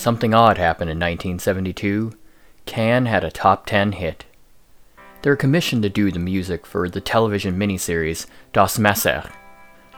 Something 0.00 0.32
odd 0.32 0.56
happened 0.56 0.88
in 0.88 0.96
1972. 0.96 2.12
Can 2.64 3.04
had 3.04 3.22
a 3.22 3.30
top 3.30 3.66
10 3.66 3.92
hit. 3.92 4.24
They 5.20 5.28
were 5.28 5.36
commissioned 5.36 5.82
to 5.82 5.90
do 5.90 6.10
the 6.10 6.18
music 6.18 6.64
for 6.64 6.88
the 6.88 7.02
television 7.02 7.58
miniseries 7.58 8.24
Das 8.54 8.78
Messer. 8.78 9.30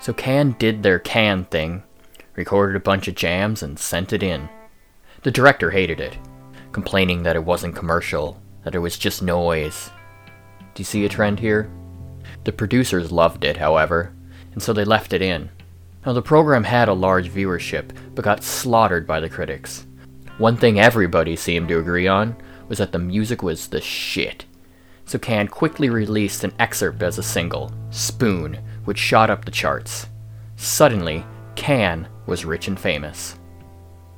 So 0.00 0.12
Can 0.12 0.57
did 0.58 0.82
their 0.82 0.98
Can 0.98 1.44
thing, 1.44 1.84
recorded 2.34 2.75
a 2.75 2.80
bunch 2.80 3.07
of 3.07 3.14
jams, 3.14 3.62
and 3.62 3.79
sent 3.79 4.12
it 4.12 4.25
in. 4.25 4.48
The 5.22 5.30
director 5.30 5.70
hated 5.70 6.00
it, 6.00 6.18
complaining 6.72 7.22
that 7.22 7.36
it 7.36 7.44
wasn't 7.44 7.76
commercial, 7.76 8.43
that 8.64 8.75
it 8.75 8.80
was 8.80 8.98
just 8.98 9.22
noise. 9.22 9.93
Do 10.75 10.80
you 10.80 10.84
see 10.84 11.04
a 11.04 11.08
trend 11.08 11.39
here? 11.39 11.71
The 12.43 12.50
producers 12.50 13.12
loved 13.12 13.44
it, 13.44 13.58
however, 13.58 14.12
and 14.50 14.61
so 14.61 14.72
they 14.72 14.84
left 14.84 15.12
it 15.12 15.22
in. 15.22 15.50
Now, 16.04 16.12
the 16.12 16.22
program 16.22 16.64
had 16.64 16.89
a 16.89 16.93
large 16.93 17.30
viewership, 17.30 17.90
but 18.16 18.25
got 18.25 18.43
slaughtered 18.43 19.07
by 19.07 19.21
the 19.21 19.29
critics. 19.29 19.86
One 20.39 20.57
thing 20.57 20.81
everybody 20.81 21.36
seemed 21.36 21.68
to 21.68 21.79
agree 21.79 22.09
on 22.09 22.36
was 22.68 22.79
that 22.79 22.93
the 22.93 22.99
music 22.99 23.43
was 23.43 23.68
the 23.68 23.81
shit. 23.81 24.46
So 25.05 25.18
Can 25.18 25.46
quickly 25.46 25.91
released 25.91 26.43
an 26.43 26.55
excerpt 26.58 27.03
as 27.03 27.18
a 27.18 27.22
single, 27.22 27.71
Spoon, 27.91 28.58
which 28.85 28.99
shot 28.99 29.29
up 29.29 29.45
the 29.45 29.50
charts. 29.50 30.07
Suddenly, 30.57 31.25
Can 31.55 32.08
was 32.27 32.47
rich 32.47 32.67
and 32.67 32.81
famous. 32.81 33.39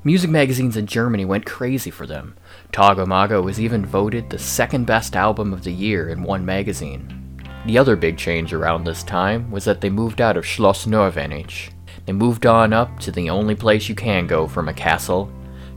Music 0.04 0.30
magazines 0.30 0.76
in 0.76 0.86
Germany 0.86 1.24
went 1.24 1.46
crazy 1.46 1.90
for 1.90 2.06
them. 2.06 2.36
Tagomago 2.72 3.42
was 3.42 3.58
even 3.58 3.84
voted 3.84 4.30
the 4.30 4.38
second 4.38 4.86
best 4.86 5.16
album 5.16 5.52
of 5.52 5.64
the 5.64 5.72
year 5.72 6.10
in 6.10 6.22
one 6.22 6.44
magazine. 6.44 7.40
The 7.66 7.78
other 7.78 7.96
big 7.96 8.18
change 8.18 8.52
around 8.52 8.84
this 8.84 9.02
time 9.02 9.50
was 9.50 9.64
that 9.64 9.80
they 9.80 9.90
moved 9.90 10.20
out 10.20 10.36
of 10.36 10.44
Schloss 10.44 10.86
Norvenich. 10.86 11.70
They 12.06 12.12
moved 12.12 12.44
on 12.44 12.72
up 12.72 13.00
to 13.00 13.10
the 13.10 13.30
only 13.30 13.54
place 13.54 13.88
you 13.88 13.94
can 13.94 14.26
go 14.26 14.46
from 14.46 14.68
a 14.68 14.74
castle 14.74 15.32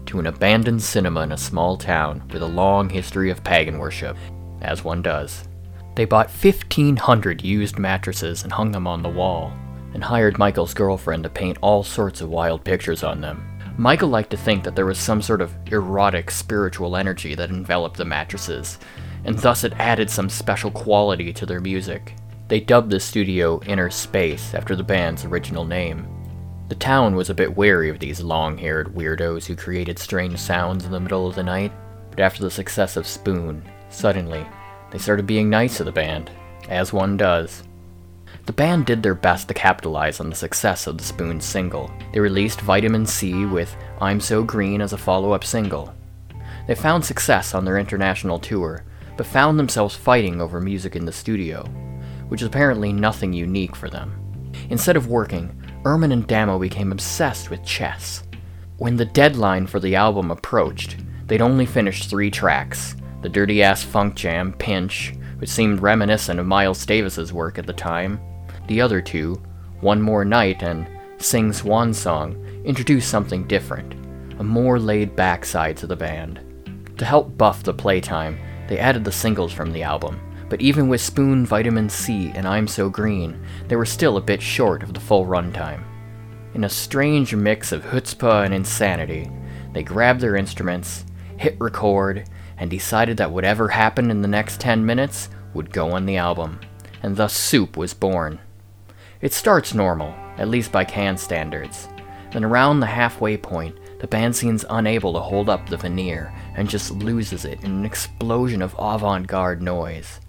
to 0.07 0.19
an 0.19 0.27
abandoned 0.27 0.81
cinema 0.81 1.21
in 1.21 1.31
a 1.31 1.37
small 1.37 1.77
town 1.77 2.23
with 2.33 2.41
a 2.41 2.47
long 2.47 2.89
history 2.89 3.29
of 3.29 3.43
pagan 3.43 3.77
worship, 3.77 4.17
as 4.61 4.83
one 4.83 5.01
does. 5.01 5.47
They 5.95 6.05
bought 6.05 6.29
1,500 6.29 7.43
used 7.43 7.79
mattresses 7.79 8.43
and 8.43 8.51
hung 8.51 8.71
them 8.71 8.87
on 8.87 9.01
the 9.01 9.09
wall, 9.09 9.51
and 9.93 10.03
hired 10.03 10.37
Michael's 10.37 10.73
girlfriend 10.73 11.23
to 11.23 11.29
paint 11.29 11.57
all 11.61 11.83
sorts 11.83 12.21
of 12.21 12.29
wild 12.29 12.63
pictures 12.63 13.03
on 13.03 13.21
them. 13.21 13.43
Michael 13.77 14.09
liked 14.09 14.31
to 14.31 14.37
think 14.37 14.63
that 14.63 14.75
there 14.75 14.85
was 14.85 14.97
some 14.97 15.21
sort 15.21 15.41
of 15.41 15.55
erotic 15.71 16.31
spiritual 16.31 16.97
energy 16.97 17.35
that 17.35 17.49
enveloped 17.49 17.97
the 17.97 18.05
mattresses, 18.05 18.79
and 19.23 19.37
thus 19.39 19.63
it 19.63 19.73
added 19.77 20.09
some 20.09 20.29
special 20.29 20.71
quality 20.71 21.31
to 21.33 21.45
their 21.45 21.59
music. 21.59 22.15
They 22.47 22.59
dubbed 22.59 22.89
the 22.89 22.99
studio 22.99 23.61
Inner 23.65 23.89
Space 23.89 24.53
after 24.53 24.75
the 24.75 24.83
band's 24.83 25.25
original 25.25 25.65
name. 25.65 26.07
The 26.69 26.75
town 26.75 27.15
was 27.15 27.29
a 27.29 27.33
bit 27.33 27.55
wary 27.55 27.89
of 27.89 27.99
these 27.99 28.21
long 28.21 28.57
haired 28.57 28.93
weirdos 28.93 29.45
who 29.45 29.55
created 29.55 29.97
strange 29.97 30.37
sounds 30.37 30.83
in 30.83 30.91
the 30.91 30.99
middle 30.99 31.25
of 31.25 31.35
the 31.35 31.43
night, 31.43 31.71
but 32.09 32.19
after 32.19 32.43
the 32.43 32.51
success 32.51 32.97
of 32.97 33.07
Spoon, 33.07 33.63
suddenly, 33.89 34.45
they 34.91 34.97
started 34.97 35.25
being 35.25 35.49
nice 35.49 35.77
to 35.77 35.85
the 35.85 35.93
band, 35.93 36.29
as 36.67 36.91
one 36.91 37.15
does. 37.15 37.63
The 38.47 38.53
band 38.53 38.85
did 38.85 39.01
their 39.01 39.15
best 39.15 39.47
to 39.47 39.53
capitalize 39.53 40.19
on 40.19 40.29
the 40.29 40.35
success 40.35 40.87
of 40.87 40.97
the 40.97 41.05
Spoon 41.05 41.39
single. 41.39 41.89
They 42.11 42.19
released 42.19 42.59
Vitamin 42.59 43.05
C 43.05 43.45
with 43.45 43.73
I'm 44.01 44.19
So 44.19 44.43
Green 44.43 44.81
as 44.81 44.91
a 44.91 44.97
follow 44.97 45.31
up 45.31 45.45
single. 45.45 45.93
They 46.67 46.75
found 46.75 47.05
success 47.05 47.53
on 47.53 47.63
their 47.63 47.77
international 47.77 48.39
tour, 48.39 48.83
but 49.15 49.25
found 49.25 49.57
themselves 49.57 49.95
fighting 49.95 50.41
over 50.41 50.59
music 50.59 50.97
in 50.97 51.05
the 51.05 51.13
studio, 51.13 51.63
which 52.27 52.41
is 52.41 52.47
apparently 52.47 52.91
nothing 52.91 53.31
unique 53.31 53.75
for 53.75 53.89
them. 53.89 54.13
Instead 54.69 54.97
of 54.97 55.07
working, 55.07 55.49
Irmin 55.83 56.11
and 56.11 56.27
Damo 56.27 56.59
became 56.59 56.91
obsessed 56.91 57.49
with 57.49 57.63
chess. 57.63 58.23
When 58.77 58.95
the 58.95 59.05
deadline 59.05 59.67
for 59.67 59.79
the 59.79 59.95
album 59.95 60.31
approached, 60.31 60.97
they'd 61.25 61.41
only 61.41 61.65
finished 61.65 62.09
three 62.09 62.31
tracks 62.31 62.95
the 63.23 63.29
dirty 63.29 63.63
ass 63.63 63.83
funk 63.83 64.15
jam, 64.15 64.53
Pinch, 64.53 65.13
which 65.39 65.49
seemed 65.49 65.81
reminiscent 65.81 66.39
of 66.39 66.45
Miles 66.45 66.85
Davis's 66.85 67.33
work 67.33 67.57
at 67.57 67.65
the 67.65 67.73
time. 67.73 68.19
The 68.67 68.79
other 68.79 69.01
two, 69.01 69.41
One 69.81 70.01
More 70.01 70.23
Night 70.23 70.61
and 70.61 70.87
Sing 71.17 71.51
Swan 71.51 71.93
Song, 71.93 72.35
introduced 72.63 73.09
something 73.09 73.47
different, 73.47 73.93
a 74.39 74.43
more 74.43 74.79
laid 74.79 75.15
back 75.15 75.45
side 75.45 75.77
to 75.77 75.87
the 75.87 75.95
band. 75.95 76.39
To 76.97 77.05
help 77.05 77.37
buff 77.37 77.63
the 77.63 77.73
playtime, 77.73 78.37
they 78.67 78.77
added 78.77 79.03
the 79.03 79.11
singles 79.11 79.51
from 79.51 79.71
the 79.71 79.83
album, 79.83 80.19
but 80.49 80.61
even 80.61 80.87
with 80.87 81.01
Spoon, 81.01 81.45
Vitamin 81.45 81.89
C, 81.89 82.31
and 82.33 82.47
I'm 82.47 82.67
So 82.67 82.89
Green, 82.89 83.43
they 83.67 83.75
were 83.75 83.85
still 83.85 84.17
a 84.17 84.21
bit 84.21 84.41
short 84.41 84.83
of 84.83 84.93
the 84.93 84.99
full 84.99 85.25
runtime. 85.25 85.83
In 86.53 86.63
a 86.63 86.69
strange 86.69 87.35
mix 87.35 87.71
of 87.71 87.83
chutzpah 87.83 88.45
and 88.45 88.53
insanity, 88.53 89.29
they 89.73 89.83
grabbed 89.83 90.21
their 90.21 90.35
instruments, 90.35 91.05
hit 91.37 91.55
record, 91.59 92.29
and 92.57 92.69
decided 92.69 93.17
that 93.17 93.31
whatever 93.31 93.67
happened 93.67 94.09
in 94.09 94.21
the 94.21 94.27
next 94.27 94.59
10 94.59 94.85
minutes 94.85 95.29
would 95.53 95.71
go 95.71 95.91
on 95.91 96.05
the 96.05 96.17
album, 96.17 96.59
and 97.03 97.15
thus 97.15 97.33
Soup 97.33 97.77
was 97.77 97.93
born. 97.93 98.39
It 99.21 99.33
starts 99.33 99.73
normal, 99.73 100.15
at 100.37 100.47
least 100.47 100.71
by 100.71 100.85
can 100.85 101.17
standards. 101.17 101.87
Then 102.31 102.43
around 102.43 102.79
the 102.79 102.87
halfway 102.87 103.37
point, 103.37 103.77
the 103.99 104.07
band 104.07 104.35
seems 104.35 104.65
unable 104.69 105.13
to 105.13 105.19
hold 105.19 105.49
up 105.49 105.67
the 105.67 105.77
veneer 105.77 106.33
and 106.55 106.69
just 106.69 106.91
loses 106.91 107.45
it 107.45 107.63
in 107.63 107.71
an 107.71 107.85
explosion 107.85 108.61
of 108.61 108.75
avant 108.77 109.27
garde 109.27 109.61
noise. 109.61 110.19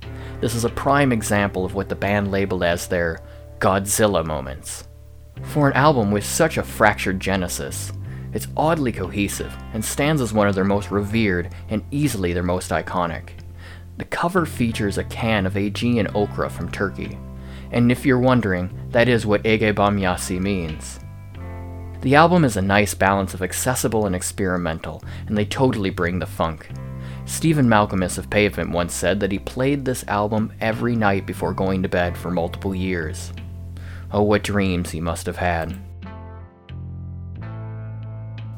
This 0.41 0.55
is 0.55 0.65
a 0.65 0.71
prime 0.71 1.12
example 1.12 1.65
of 1.65 1.75
what 1.75 1.89
the 1.89 1.97
band 1.97 2.31
labeled 2.31 2.62
as 2.62 2.87
their 2.87 3.21
Godzilla 3.59 4.25
moments. 4.25 4.89
For 5.43 5.69
an 5.69 5.77
album 5.77 6.11
with 6.11 6.25
such 6.25 6.56
a 6.56 6.62
fractured 6.62 7.21
genesis, 7.21 7.93
it's 8.33 8.49
oddly 8.56 8.93
cohesive 8.93 9.55
and 9.73 9.85
stands 9.85 10.21
as 10.23 10.33
one 10.33 10.49
of 10.49 10.55
their 10.55 10.65
most 10.65 10.91
revered 10.91 11.55
and 11.69 11.83
easily 11.91 12.33
their 12.33 12.43
most 12.43 12.71
iconic. 12.71 13.31
The 13.97 14.05
cover 14.05 14.47
features 14.47 14.99
a 14.99 15.05
can 15.05 15.45
of 15.45 15.56
Aegean 15.56 16.09
okra 16.15 16.49
from 16.50 16.71
Turkey, 16.71 17.19
and 17.73 17.91
if 17.91 18.06
you're 18.06 18.19
wondering, 18.19 18.71
that 18.91 19.09
is 19.09 19.27
what 19.27 19.43
Ege 19.43 19.75
Bamyasi 19.75 20.41
means. 20.41 21.00
The 22.00 22.14
album 22.14 22.44
is 22.44 22.56
a 22.56 22.62
nice 22.62 22.94
balance 22.94 23.34
of 23.34 23.42
accessible 23.42 24.06
and 24.06 24.14
experimental, 24.14 25.03
and 25.26 25.36
they 25.36 25.44
totally 25.44 25.91
bring 25.91 26.20
the 26.20 26.26
funk. 26.26 26.70
Stephen 27.26 27.66
Malkmus 27.69 28.19
of 28.19 28.31
Pavement 28.31 28.70
once 28.70 28.94
said 28.94 29.19
that 29.19 29.32
he 29.32 29.41
played 29.41 29.84
this 29.84 30.04
album 30.06 30.53
every 30.60 30.94
night 30.94 31.26
before 31.26 31.53
going 31.53 31.82
to 31.82 31.88
bed 31.88 32.16
for 32.16 32.31
multiple 32.31 32.72
years. 32.72 33.32
Oh, 34.12 34.22
what 34.22 34.44
dreams 34.44 34.91
he 34.91 35.00
must 35.00 35.26
have 35.26 35.38
had. 35.38 35.72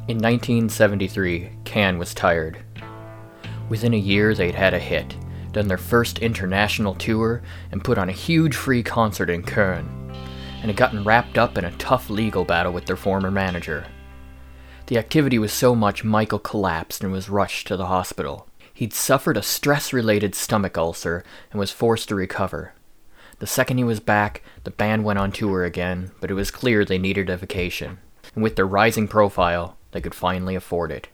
In 0.06 0.18
1973, 0.18 1.50
Can 1.64 1.98
was 1.98 2.12
tired. 2.12 2.58
Within 3.70 3.94
a 3.94 3.98
year, 3.98 4.34
they'd 4.34 4.54
had 4.54 4.74
a 4.74 4.78
hit, 4.78 5.16
done 5.52 5.66
their 5.66 5.78
first 5.78 6.18
international 6.18 6.94
tour, 6.94 7.42
and 7.72 7.82
put 7.82 7.96
on 7.96 8.10
a 8.10 8.12
huge 8.12 8.54
free 8.54 8.82
concert 8.82 9.30
in 9.30 9.42
Köln 9.42 9.99
and 10.60 10.66
had 10.66 10.76
gotten 10.76 11.04
wrapped 11.04 11.38
up 11.38 11.58
in 11.58 11.64
a 11.64 11.76
tough 11.78 12.10
legal 12.10 12.44
battle 12.44 12.72
with 12.72 12.86
their 12.86 12.96
former 12.96 13.30
manager. 13.30 13.86
The 14.86 14.98
activity 14.98 15.38
was 15.38 15.52
so 15.52 15.74
much 15.74 16.04
Michael 16.04 16.38
collapsed 16.38 17.02
and 17.02 17.12
was 17.12 17.28
rushed 17.28 17.66
to 17.68 17.76
the 17.76 17.86
hospital. 17.86 18.48
He'd 18.74 18.92
suffered 18.92 19.36
a 19.36 19.42
stress 19.42 19.92
related 19.92 20.34
stomach 20.34 20.76
ulcer 20.76 21.24
and 21.50 21.60
was 21.60 21.70
forced 21.70 22.08
to 22.08 22.14
recover. 22.14 22.74
The 23.38 23.46
second 23.46 23.78
he 23.78 23.84
was 23.84 24.00
back, 24.00 24.42
the 24.64 24.70
band 24.70 25.04
went 25.04 25.18
on 25.18 25.32
tour 25.32 25.64
again, 25.64 26.10
but 26.20 26.30
it 26.30 26.34
was 26.34 26.50
clear 26.50 26.84
they 26.84 26.98
needed 26.98 27.30
a 27.30 27.36
vacation, 27.36 27.98
and 28.34 28.42
with 28.42 28.56
their 28.56 28.66
rising 28.66 29.08
profile, 29.08 29.78
they 29.92 30.00
could 30.00 30.14
finally 30.14 30.54
afford 30.54 30.92
it. 30.92 31.08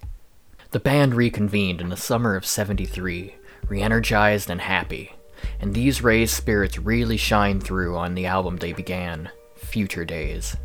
The 0.72 0.80
band 0.80 1.14
reconvened 1.14 1.80
in 1.80 1.88
the 1.88 1.96
summer 1.96 2.34
of 2.34 2.44
73, 2.44 3.36
re 3.68 3.80
energized 3.80 4.50
and 4.50 4.60
happy, 4.60 5.12
and 5.60 5.72
these 5.72 6.02
raised 6.02 6.34
spirits 6.34 6.78
really 6.78 7.16
shine 7.16 7.60
through 7.60 7.96
on 7.96 8.14
the 8.14 8.26
album 8.26 8.56
they 8.56 8.72
began, 8.72 9.30
Future 9.76 10.06
Days. 10.06 10.56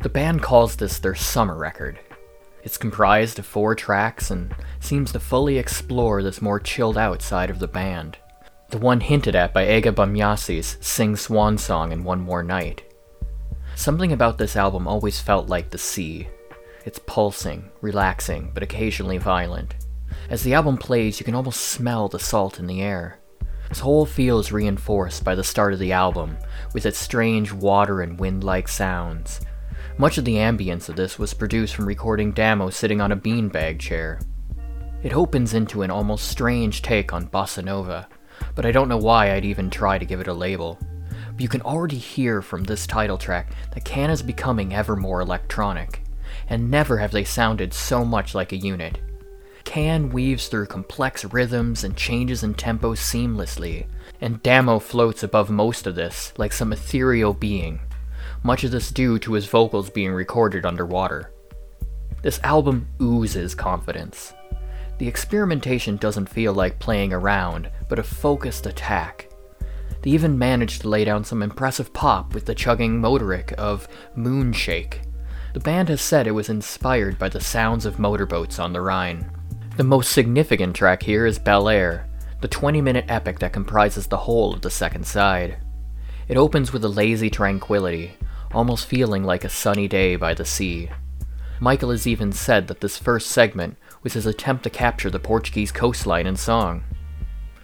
The 0.00 0.08
band 0.08 0.42
calls 0.42 0.74
this 0.74 0.98
their 0.98 1.14
summer 1.14 1.56
record. 1.56 2.00
It's 2.64 2.76
comprised 2.76 3.38
of 3.38 3.46
four 3.46 3.76
tracks 3.76 4.32
and 4.32 4.52
seems 4.80 5.12
to 5.12 5.20
fully 5.20 5.56
explore 5.56 6.20
this 6.20 6.42
more 6.42 6.58
chilled 6.58 6.98
out 6.98 7.22
side 7.22 7.48
of 7.48 7.60
the 7.60 7.68
band, 7.68 8.18
the 8.70 8.78
one 8.78 8.98
hinted 8.98 9.36
at 9.36 9.54
by 9.54 9.66
Ege 9.66 9.94
Bamyasi's 9.94 10.78
Sing 10.80 11.14
Swan 11.14 11.56
Song 11.56 11.92
and 11.92 12.04
One 12.04 12.20
More 12.20 12.42
Night. 12.42 12.82
Something 13.76 14.10
about 14.10 14.36
this 14.36 14.56
album 14.56 14.88
always 14.88 15.20
felt 15.20 15.48
like 15.48 15.70
the 15.70 15.78
sea. 15.78 16.26
It's 16.84 16.98
pulsing, 17.06 17.70
relaxing, 17.82 18.50
but 18.52 18.64
occasionally 18.64 19.18
violent. 19.18 19.76
As 20.28 20.42
the 20.42 20.54
album 20.54 20.76
plays, 20.76 21.20
you 21.20 21.24
can 21.24 21.36
almost 21.36 21.60
smell 21.60 22.08
the 22.08 22.18
salt 22.18 22.58
in 22.58 22.66
the 22.66 22.82
air. 22.82 23.20
This 23.68 23.80
whole 23.80 24.06
feel 24.06 24.38
is 24.38 24.52
reinforced 24.52 25.24
by 25.24 25.34
the 25.34 25.44
start 25.44 25.72
of 25.72 25.78
the 25.78 25.92
album, 25.92 26.36
with 26.72 26.86
its 26.86 26.98
strange 26.98 27.52
water 27.52 28.02
and 28.02 28.18
wind 28.18 28.44
like 28.44 28.68
sounds. 28.68 29.40
Much 29.96 30.18
of 30.18 30.24
the 30.24 30.36
ambience 30.36 30.88
of 30.88 30.96
this 30.96 31.18
was 31.18 31.34
produced 31.34 31.74
from 31.74 31.86
recording 31.86 32.32
Damo 32.32 32.70
sitting 32.70 33.00
on 33.00 33.12
a 33.12 33.16
beanbag 33.16 33.78
chair. 33.78 34.20
It 35.02 35.14
opens 35.14 35.54
into 35.54 35.82
an 35.82 35.90
almost 35.90 36.28
strange 36.28 36.82
take 36.82 37.12
on 37.12 37.28
bossa 37.28 37.64
nova, 37.64 38.08
but 38.54 38.66
I 38.66 38.72
don't 38.72 38.88
know 38.88 38.96
why 38.96 39.32
I'd 39.32 39.44
even 39.44 39.70
try 39.70 39.98
to 39.98 40.04
give 40.04 40.20
it 40.20 40.28
a 40.28 40.32
label. 40.32 40.78
But 41.10 41.40
you 41.40 41.48
can 41.48 41.62
already 41.62 41.98
hear 41.98 42.42
from 42.42 42.64
this 42.64 42.86
title 42.86 43.18
track 43.18 43.52
that 43.72 43.84
Can 43.84 44.10
is 44.10 44.22
becoming 44.22 44.74
ever 44.74 44.96
more 44.96 45.20
electronic. 45.20 46.00
and 46.48 46.70
never 46.70 46.98
have 46.98 47.12
they 47.12 47.24
sounded 47.24 47.72
so 47.72 48.04
much 48.04 48.34
like 48.34 48.52
a 48.52 48.56
unit. 48.56 49.00
Can 49.64 50.10
weaves 50.10 50.48
through 50.48 50.66
complex 50.66 51.24
rhythms 51.24 51.84
and 51.84 51.96
changes 51.96 52.42
in 52.42 52.54
tempo 52.54 52.94
seamlessly, 52.94 53.86
and 54.20 54.42
Damo 54.42 54.78
floats 54.78 55.22
above 55.22 55.50
most 55.50 55.86
of 55.86 55.94
this 55.94 56.32
like 56.36 56.52
some 56.52 56.72
ethereal 56.72 57.34
being, 57.34 57.80
much 58.42 58.62
of 58.62 58.70
this 58.70 58.90
due 58.90 59.18
to 59.18 59.32
his 59.32 59.46
vocals 59.46 59.90
being 59.90 60.12
recorded 60.12 60.64
underwater. 60.64 61.32
This 62.22 62.40
album 62.44 62.88
oozes 63.02 63.54
confidence. 63.54 64.32
The 64.98 65.08
experimentation 65.08 65.96
doesn't 65.96 66.28
feel 66.28 66.52
like 66.52 66.78
playing 66.78 67.12
around, 67.12 67.68
but 67.88 67.98
a 67.98 68.04
focused 68.04 68.66
attack. 68.66 69.28
They 70.02 70.10
even 70.10 70.38
managed 70.38 70.82
to 70.82 70.88
lay 70.88 71.04
down 71.04 71.24
some 71.24 71.42
impressive 71.42 71.92
pop 71.92 72.34
with 72.34 72.44
the 72.44 72.54
chugging 72.54 73.00
motoric 73.00 73.52
of 73.54 73.88
Moonshake. 74.16 74.98
The 75.54 75.60
band 75.60 75.88
has 75.88 76.00
said 76.00 76.26
it 76.26 76.32
was 76.32 76.48
inspired 76.48 77.18
by 77.18 77.28
the 77.28 77.40
sounds 77.40 77.86
of 77.86 77.98
motorboats 77.98 78.58
on 78.58 78.72
the 78.72 78.80
Rhine. 78.80 79.30
The 79.76 79.82
most 79.82 80.12
significant 80.12 80.76
track 80.76 81.02
here 81.02 81.26
is 81.26 81.40
Bel 81.40 81.68
Air, 81.68 82.08
the 82.40 82.46
20 82.46 82.80
minute 82.80 83.06
epic 83.08 83.40
that 83.40 83.52
comprises 83.52 84.06
the 84.06 84.18
whole 84.18 84.54
of 84.54 84.60
the 84.60 84.70
second 84.70 85.04
side. 85.04 85.56
It 86.28 86.36
opens 86.36 86.72
with 86.72 86.84
a 86.84 86.88
lazy 86.88 87.28
tranquility, 87.28 88.12
almost 88.52 88.86
feeling 88.86 89.24
like 89.24 89.42
a 89.42 89.48
sunny 89.48 89.88
day 89.88 90.14
by 90.14 90.32
the 90.32 90.44
sea. 90.44 90.90
Michael 91.58 91.90
has 91.90 92.06
even 92.06 92.30
said 92.30 92.68
that 92.68 92.82
this 92.82 92.98
first 92.98 93.32
segment 93.32 93.76
was 94.04 94.12
his 94.12 94.26
attempt 94.26 94.62
to 94.62 94.70
capture 94.70 95.10
the 95.10 95.18
Portuguese 95.18 95.72
coastline 95.72 96.28
in 96.28 96.36
song. 96.36 96.84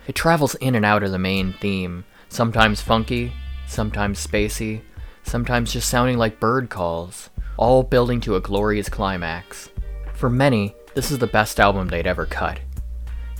It 0.08 0.16
travels 0.16 0.56
in 0.56 0.74
and 0.74 0.84
out 0.84 1.04
of 1.04 1.12
the 1.12 1.18
main 1.18 1.52
theme, 1.52 2.04
sometimes 2.28 2.80
funky, 2.80 3.32
sometimes 3.68 4.26
spacey, 4.26 4.80
sometimes 5.22 5.72
just 5.72 5.88
sounding 5.88 6.18
like 6.18 6.40
bird 6.40 6.70
calls, 6.70 7.30
all 7.56 7.84
building 7.84 8.20
to 8.22 8.34
a 8.34 8.40
glorious 8.40 8.88
climax. 8.88 9.70
For 10.14 10.28
many, 10.28 10.74
this 10.94 11.10
is 11.10 11.18
the 11.18 11.26
best 11.26 11.60
album 11.60 11.88
they'd 11.88 12.06
ever 12.06 12.26
cut. 12.26 12.60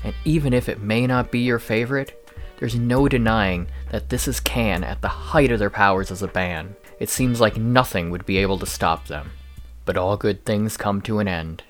And 0.05 0.15
even 0.25 0.53
if 0.53 0.69
it 0.69 0.81
may 0.81 1.07
not 1.07 1.31
be 1.31 1.41
your 1.41 1.59
favorite, 1.59 2.17
there's 2.59 2.75
no 2.75 3.09
denying 3.09 3.69
that 3.91 4.09
this 4.09 4.29
is 4.29 4.41
Can 4.41 4.85
at 4.85 5.01
the 5.01 5.09
height 5.09 5.51
of 5.51 5.59
their 5.59 5.71
powers 5.71 6.11
as 6.11 6.23
a 6.23 6.29
band. 6.29 6.75
It 6.99 7.09
seems 7.09 7.41
like 7.41 7.57
nothing 7.57 8.11
would 8.11 8.27
be 8.27 8.39
able 8.39 8.59
to 8.59 8.67
stop 8.67 9.07
them. 9.07 9.33
But 9.85 9.97
all 9.97 10.17
good 10.17 10.45
things 10.45 10.77
come 10.77 11.01
to 11.03 11.19
an 11.19 11.29
end. 11.29 11.63